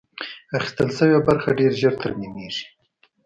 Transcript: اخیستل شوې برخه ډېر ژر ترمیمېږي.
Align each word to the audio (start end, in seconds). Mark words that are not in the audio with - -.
اخیستل 0.57 0.89
شوې 0.97 1.19
برخه 1.27 1.49
ډېر 1.59 1.71
ژر 1.81 1.93
ترمیمېږي. 2.03 2.65